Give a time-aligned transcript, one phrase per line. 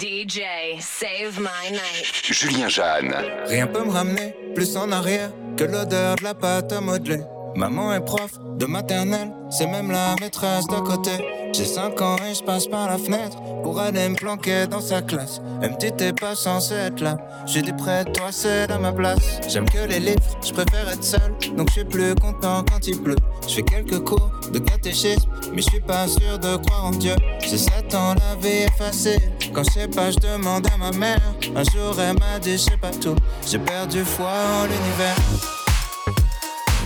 [0.00, 2.22] DJ, save my night.
[2.24, 3.14] Julien Jeanne.
[3.44, 7.20] Rien peut me ramener plus en arrière que l'odeur de la pâte à modeler.
[7.54, 11.10] Maman est prof de maternelle, c'est même la maîtresse d'à côté.
[11.52, 15.02] J'ai 5 ans et je passe par la fenêtre pour aller me planquer dans sa
[15.02, 15.40] classe.
[15.60, 17.18] Elle me dit t'es pas censé être là.
[17.46, 19.40] J'ai dit près de toi, c'est à ma place.
[19.48, 23.02] J'aime que les livres, je préfère être seul, donc je suis plus content quand il
[23.02, 23.16] pleut.
[23.48, 27.16] Je fais quelques cours de catéchisme, mais je suis pas sûr de croire en Dieu.
[27.40, 29.50] J'ai 7 ans, la vie est.
[29.52, 31.20] Quand je sais pas, je demande à ma mère.
[31.56, 33.16] Un jour, elle m'a dit, je sais pas tout.
[33.46, 35.16] J'ai perdu foi en l'univers.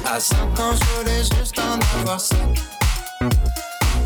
[0.07, 2.39] À 5 ans, je voulais juste en avoir 5.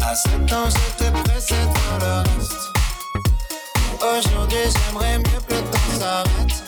[0.08, 2.72] À 7 ans, j'étais pressé de le reste.
[4.00, 6.67] Aujourd'hui, j'aimerais mieux que le temps s'arrête.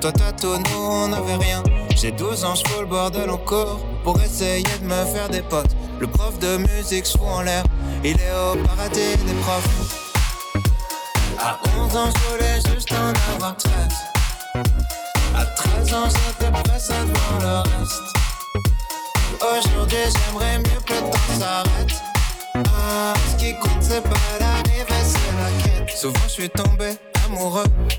[0.00, 1.60] Toi, t'as tout, nous, on n'avait rien.
[1.96, 5.74] J'ai 12 ans, je fous le bordel encore pour essayer de me faire des potes.
[5.98, 7.64] Le prof de musique se en l'air,
[8.04, 10.04] il est au paradis des profs.
[11.40, 13.72] À 11 ans, je voulais juste en avoir 13.
[15.36, 18.02] À 13 ans, j'étais pressé de voir le reste.
[19.40, 22.02] Aujourd'hui, j'aimerais mieux que le temps s'arrête.
[22.54, 25.96] Ah, ce qui compte, c'est pas l'arrivée, c'est la quête.
[25.96, 26.90] Souvent, je suis tombé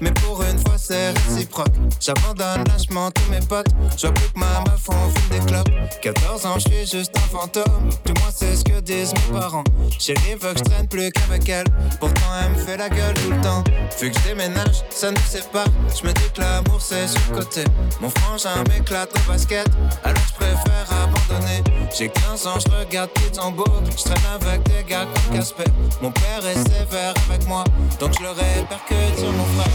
[0.02, 1.73] mais pour une fois, c'est réciproque.
[1.99, 3.67] J'abandonne lâchement tous mes potes.
[3.97, 5.69] Je vois que ma meuf, on fume des clopes.
[6.02, 7.89] 14 ans, je suis juste un fantôme.
[8.05, 9.63] Du moins, c'est ce que disent mes parents.
[9.97, 11.67] Chérie veut que je traîne plus qu'avec elle.
[12.00, 13.63] Pourtant, elle me fait la gueule tout le temps.
[14.00, 15.67] Vu que je déménage, ça nous sépare.
[15.95, 17.63] Je me dis que l'amour, c'est sur le côté.
[18.02, 19.67] Mon frangin m'éclate au basket.
[20.03, 21.63] Alors, je préfère abandonner.
[21.95, 23.83] J'ai 15 ans, je regarde Pittsburgh.
[23.91, 25.72] Je traîne avec des gars comme Casper.
[26.02, 27.63] Mon père est sévère avec moi.
[28.00, 29.68] Donc, je le répercute sur mon frère.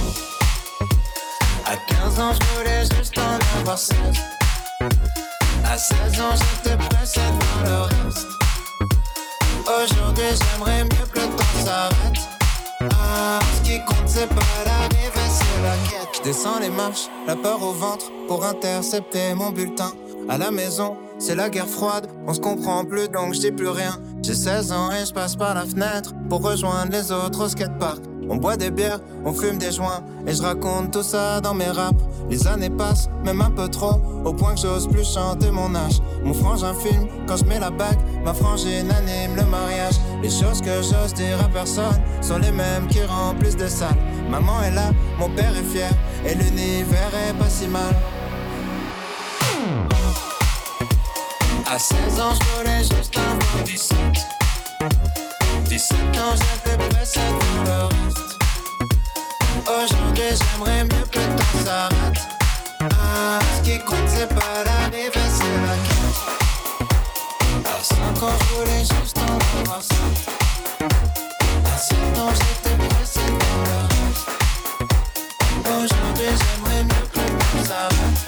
[1.67, 3.97] À 15 ans, je voulais juste en avoir 16.
[5.65, 8.27] À 16 ans, j'étais pressé de voir le reste.
[9.67, 12.21] Aujourd'hui, j'aimerais mieux que le temps s'arrête.
[12.81, 16.09] Ah, ce qui compte, c'est pas l'arrivée, c'est la quête.
[16.17, 19.93] Je descends les marches, la peur au ventre pour intercepter mon bulletin.
[20.29, 23.69] À la maison, c'est la guerre froide, on se comprend plus donc je dis plus
[23.69, 23.99] rien.
[24.23, 28.01] J'ai 16 ans et je passe par la fenêtre pour rejoindre les autres au skatepark.
[28.29, 31.69] On boit des bières, on fume des joints et je raconte tout ça dans mes
[31.69, 32.03] raps.
[32.31, 36.01] Les années passent, même un peu trop, au point que j'ose plus chanter mon âge.
[36.25, 39.95] Mon frangin filme quand je mets la bague, ma frangine anime le mariage.
[40.23, 43.99] Les choses que j'ose dire à personne sont les mêmes qui remplissent des salles.
[44.31, 45.91] Maman est là, mon père est fier
[46.27, 47.95] et l'univers est pas si mal.
[51.67, 55.24] À 16 ans, je voulais juste avoir 17.
[55.75, 58.39] 17 ans, j'étais pressé de le reste.
[59.67, 62.23] Aujourd'hui, j'aimerais mieux que le s'arrête.
[62.81, 65.17] Ah, ce qui compte, c'est pas la quête.
[67.67, 69.99] À 5 ans, je voulais juste en avoir 7.
[71.65, 74.29] À 7 ans, j'étais pressé de le reste.
[75.67, 78.19] Aujourd'hui, j'aimerais mieux que le s'arrête.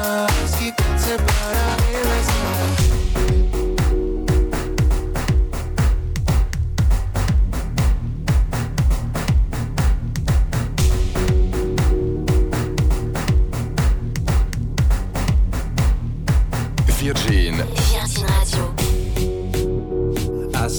[0.00, 1.81] Ah, ce qui compte, c'est pas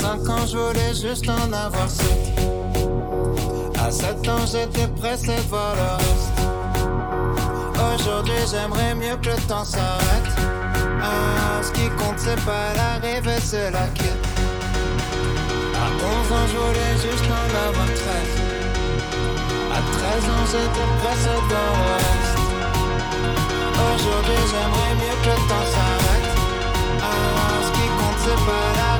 [0.03, 2.05] 5 ans, je voulais juste en avoir 7.
[3.79, 6.37] À 7 ans, j'étais pressé de voir le reste.
[7.95, 10.29] Aujourd'hui, j'aimerais mieux que le temps s'arrête.
[11.01, 14.27] Ah, ce qui compte, c'est pas l'arrivée, c'est la quête.
[15.73, 18.03] À 11 ans, je voulais juste en avoir 13.
[19.71, 22.39] À 13 ans, j'étais pressé de voir le reste.
[23.87, 26.27] Aujourd'hui, j'aimerais mieux que le temps s'arrête.
[26.99, 28.92] Ah, ce qui compte, c'est pas l'arrivée,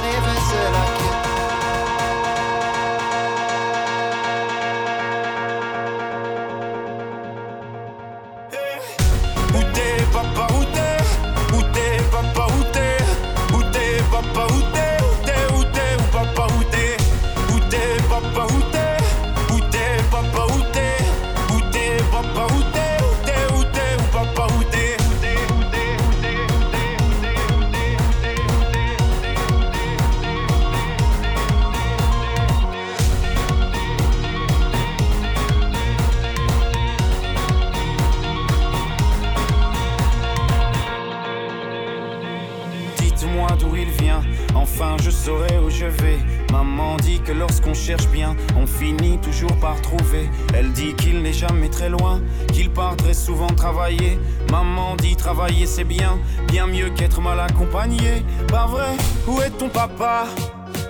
[47.74, 50.30] lorsqu'on cherche bien, on finit toujours par trouver.
[50.54, 52.22] Elle dit qu'il n'est jamais très loin,
[52.52, 54.20] qu'il part très souvent travailler.
[54.52, 58.24] Maman dit travailler c'est bien, bien mieux qu'être mal accompagné.
[58.48, 58.96] Pas vrai,
[59.28, 60.25] où est ton papa?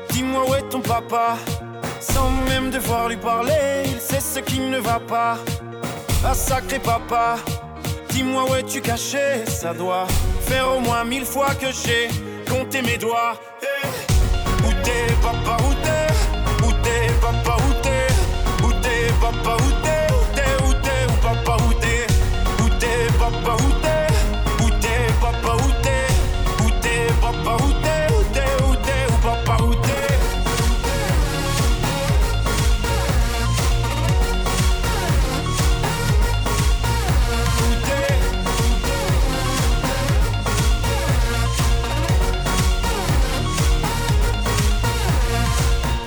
[0.10, 1.38] Dis-moi où est ton papa?
[2.00, 5.38] Sans même devoir lui parler, il sait ce qui ne va pas.
[6.26, 7.36] Ah sacré papa,
[8.10, 9.46] dis-moi où es-tu caché?
[9.48, 10.08] Ça doit
[10.42, 12.10] faire au moins mille fois que j'ai
[12.50, 13.36] compté mes doigts.
[13.62, 13.90] Hey.
[14.66, 16.03] Où t'es papa, Où t'es?
[17.24, 18.08] Papa, où t'es
[18.66, 22.08] Où t'es papa, où t'es Où t'es, où t'es, où papa, où t'es
[22.62, 24.08] Où t'es papa, où t'es
[24.62, 26.04] Où t'es papa, où t'es
[26.64, 27.54] Où t'es papa,
[29.64, 30.04] où t'es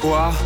[0.02, 0.45] Où Quoi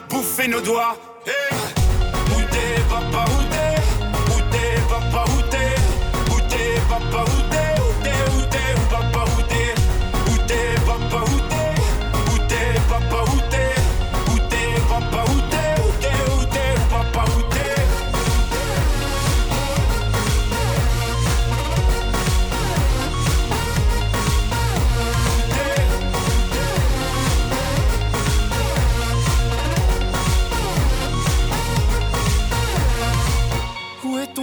[0.11, 0.97] bouffé nos doigts.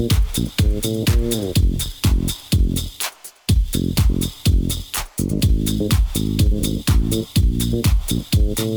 [0.00, 1.52] Thank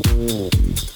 [0.07, 0.92] you.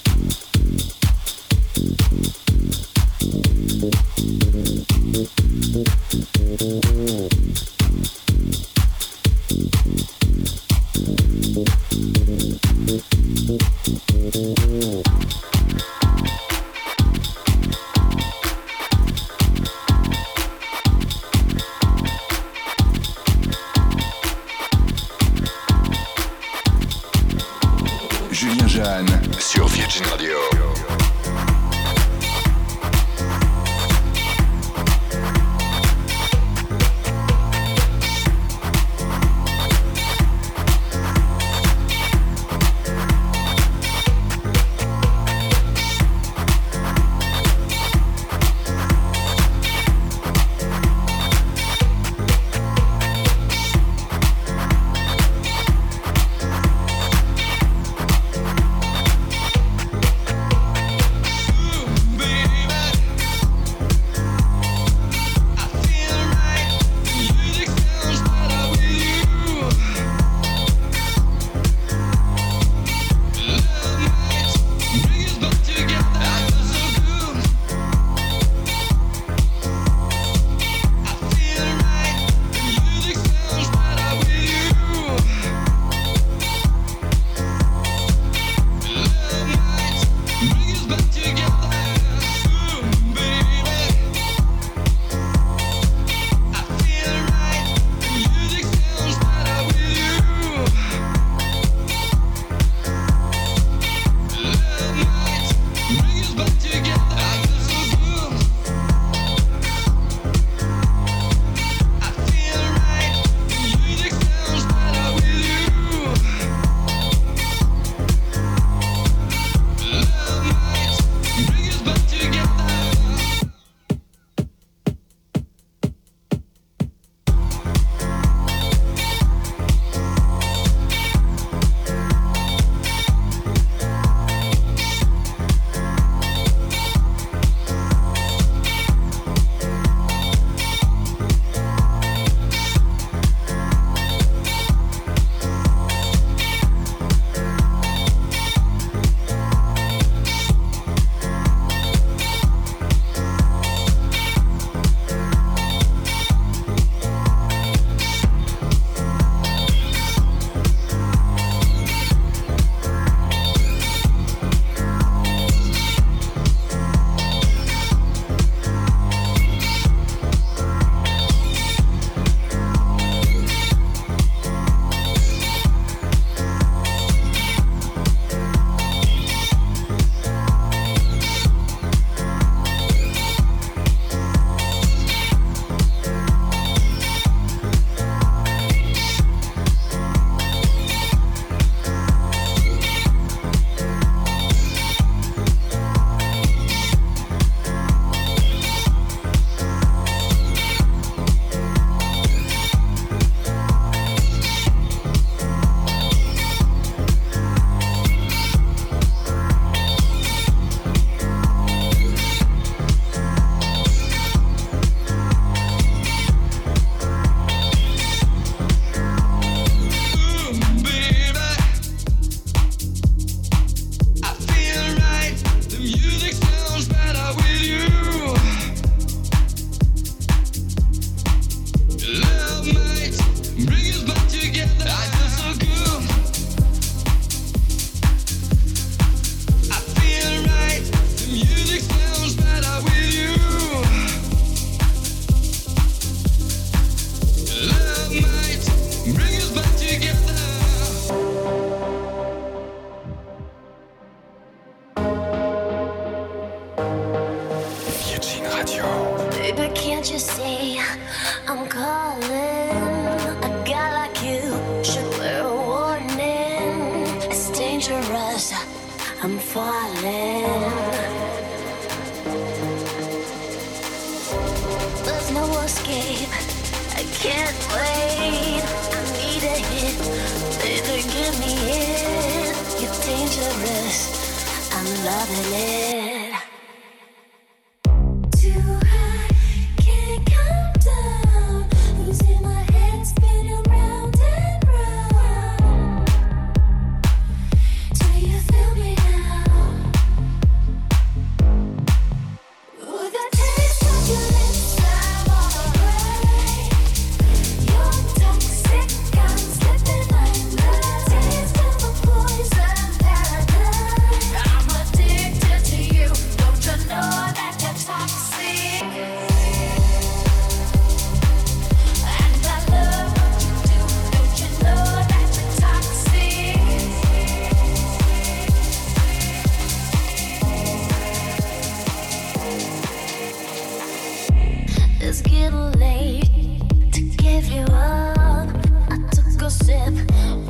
[338.90, 339.94] i took gossip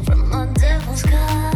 [0.05, 1.48] from the devil's car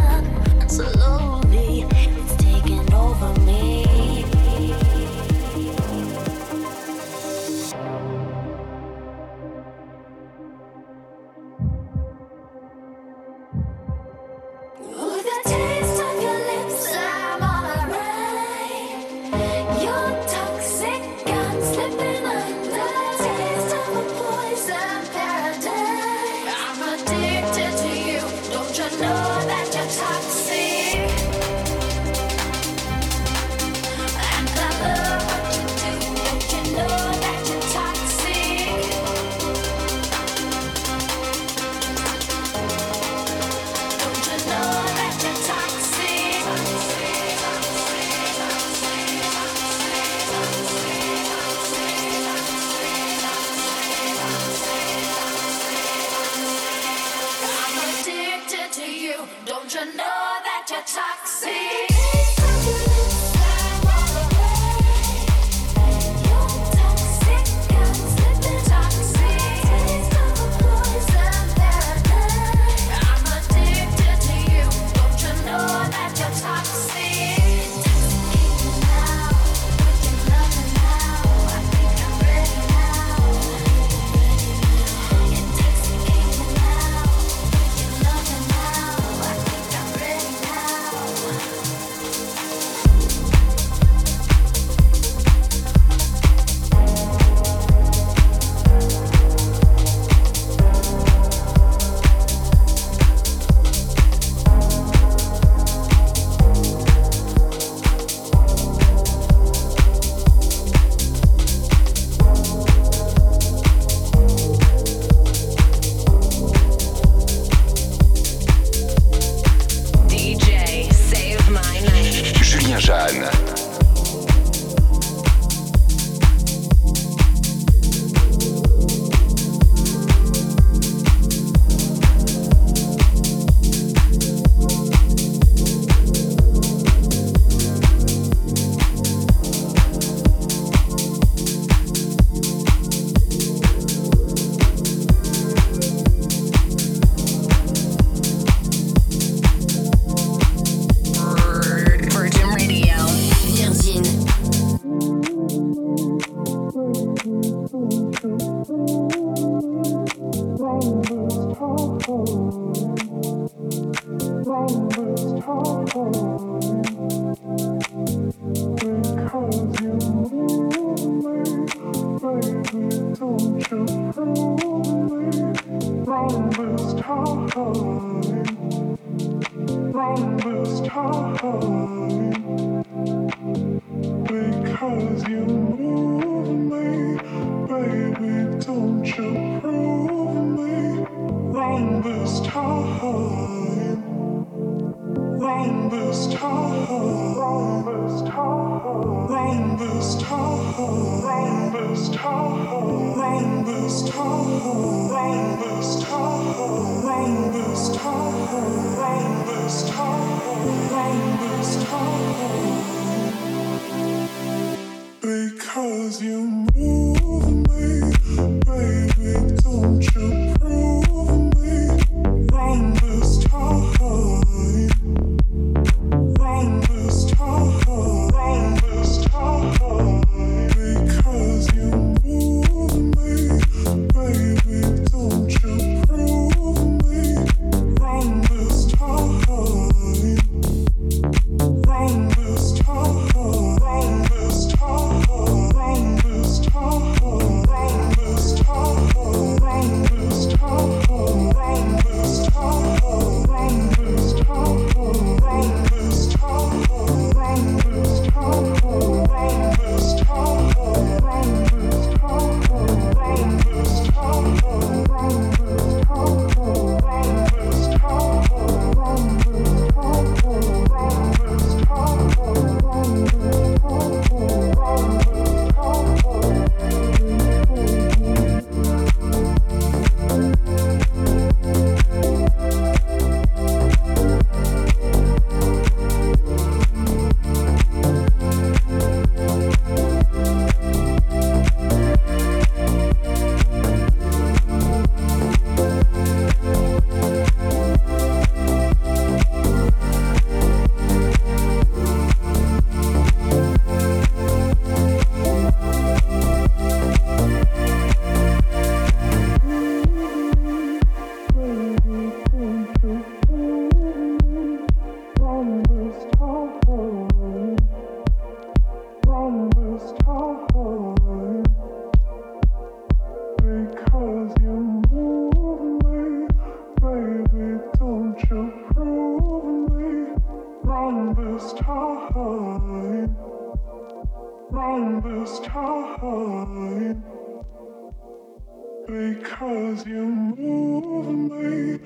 [339.05, 341.97] Because you move me,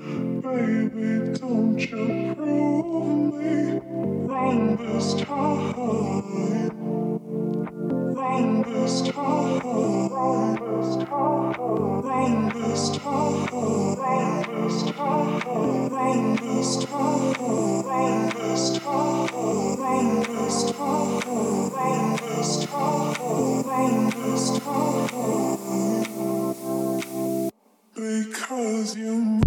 [0.42, 3.80] baby, don't you prove me
[4.26, 6.88] wrong this time.
[8.16, 11.52] Wrong this time, wrong this time,
[12.02, 15.38] wrong this time, wrong this time,
[15.94, 17.32] wrong this time,
[17.86, 19.26] wrong this time,
[19.78, 21.20] wrong this time,
[21.70, 23.14] wrong this time,
[23.68, 25.57] wrong this time.
[28.58, 29.37] 'Cause you.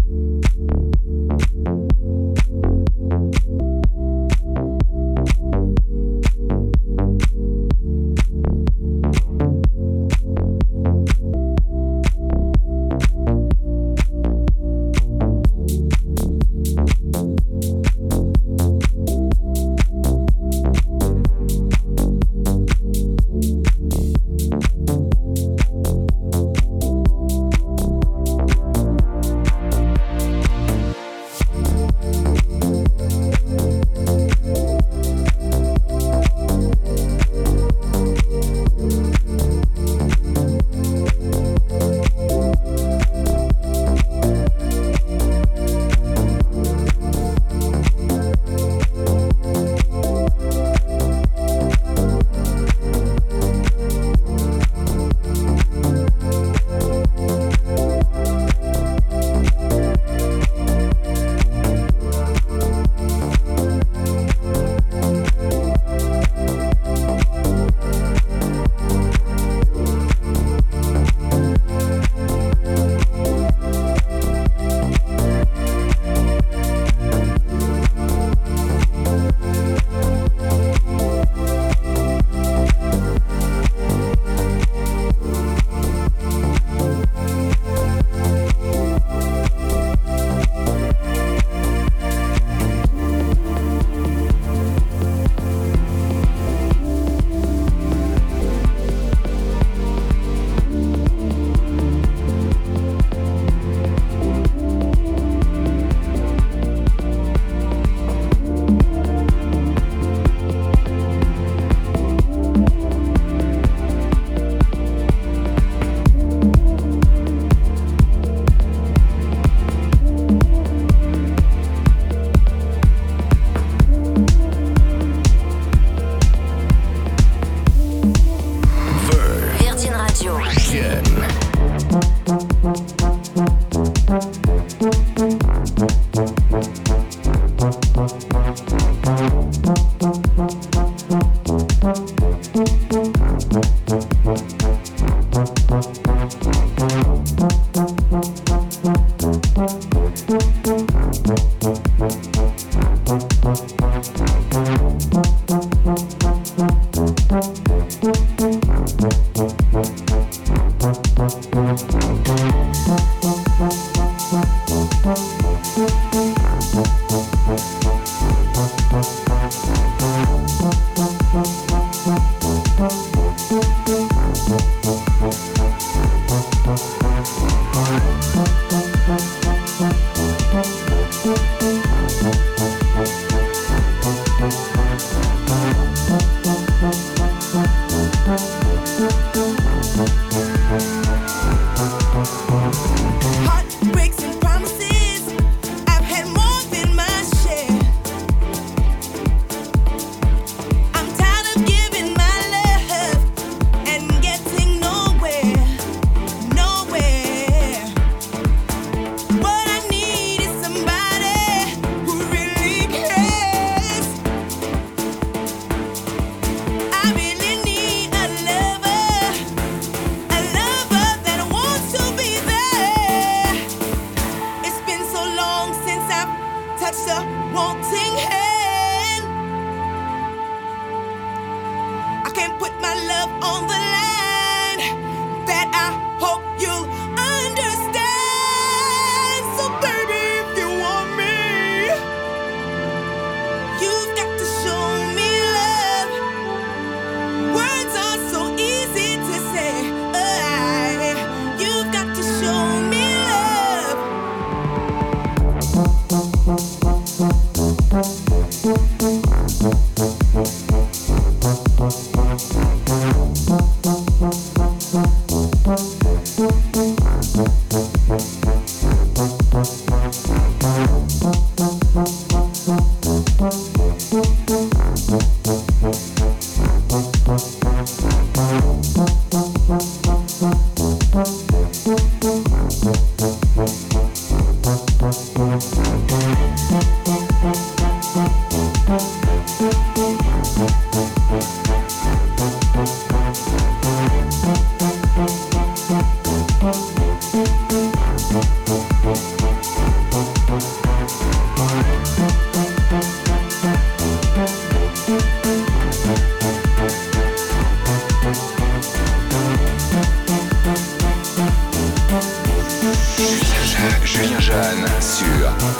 [314.04, 315.26] Julien Jeanne sur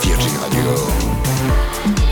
[0.03, 2.12] Virgin Radio.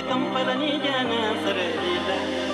[0.00, 2.51] كم فلني جانا سر إله